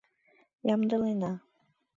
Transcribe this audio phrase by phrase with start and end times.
[0.73, 1.31] Ямдылена.